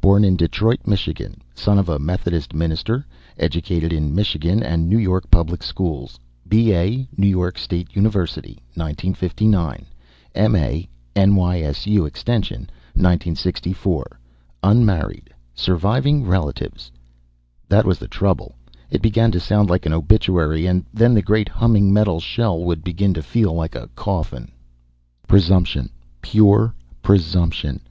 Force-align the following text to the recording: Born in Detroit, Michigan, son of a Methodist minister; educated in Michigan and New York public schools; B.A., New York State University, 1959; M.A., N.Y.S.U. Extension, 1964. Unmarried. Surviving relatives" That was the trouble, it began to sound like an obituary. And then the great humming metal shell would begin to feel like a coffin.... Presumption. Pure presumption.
Born 0.00 0.24
in 0.24 0.34
Detroit, 0.34 0.80
Michigan, 0.84 1.42
son 1.54 1.78
of 1.78 1.88
a 1.88 2.00
Methodist 2.00 2.52
minister; 2.52 3.06
educated 3.38 3.92
in 3.92 4.12
Michigan 4.12 4.64
and 4.64 4.88
New 4.88 4.98
York 4.98 5.30
public 5.30 5.62
schools; 5.62 6.18
B.A., 6.48 7.06
New 7.16 7.28
York 7.28 7.56
State 7.56 7.94
University, 7.94 8.58
1959; 8.74 9.86
M.A., 10.34 10.88
N.Y.S.U. 11.14 12.04
Extension, 12.04 12.62
1964. 12.94 14.18
Unmarried. 14.64 15.30
Surviving 15.54 16.24
relatives" 16.26 16.90
That 17.68 17.86
was 17.86 18.00
the 18.00 18.08
trouble, 18.08 18.56
it 18.90 19.00
began 19.00 19.30
to 19.30 19.38
sound 19.38 19.70
like 19.70 19.86
an 19.86 19.92
obituary. 19.92 20.66
And 20.66 20.84
then 20.92 21.14
the 21.14 21.22
great 21.22 21.48
humming 21.48 21.92
metal 21.92 22.18
shell 22.18 22.58
would 22.64 22.82
begin 22.82 23.14
to 23.14 23.22
feel 23.22 23.52
like 23.52 23.76
a 23.76 23.88
coffin.... 23.94 24.50
Presumption. 25.28 25.90
Pure 26.22 26.74
presumption. 27.02 27.82